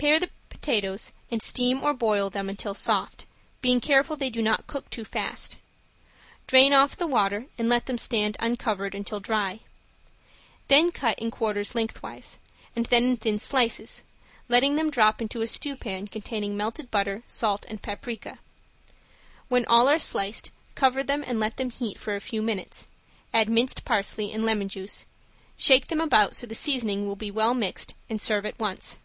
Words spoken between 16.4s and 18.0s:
melted butter, salt and